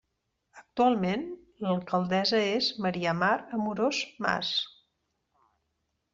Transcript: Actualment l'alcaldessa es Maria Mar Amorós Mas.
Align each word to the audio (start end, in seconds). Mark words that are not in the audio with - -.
Actualment 0.59 1.25
l'alcaldessa 1.65 2.39
es 2.55 2.71
Maria 2.87 3.15
Mar 3.21 3.31
Amorós 3.59 4.01
Mas. 4.27 4.51